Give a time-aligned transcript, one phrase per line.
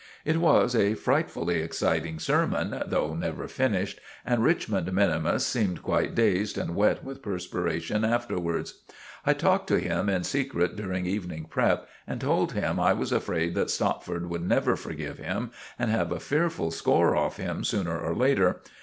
[0.25, 6.57] It was a frightfully exciting sermon, though never finished, and Richmond minimus seemed quite dazed
[6.57, 8.81] and wet with perspiration afterwards.
[9.27, 13.53] I talked to him in secret during evening prep., and told him I was afraid
[13.53, 18.15] that Stopford would never forgive him, and have a fearful score off him sooner or
[18.15, 18.63] later.